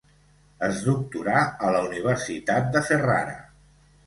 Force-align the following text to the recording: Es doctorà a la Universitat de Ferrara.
Es 0.67 0.79
doctorà 0.87 1.43
a 1.67 1.75
la 1.75 1.83
Universitat 1.89 2.73
de 2.79 2.83
Ferrara. 2.89 3.39